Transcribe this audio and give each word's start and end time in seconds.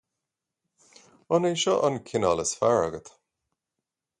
An 1.33 1.41
é 1.49 1.53
seo 1.61 1.75
an 1.87 1.95
cineál 2.07 2.41
is 2.45 2.53
fearr 2.59 2.81
agat? 2.87 3.07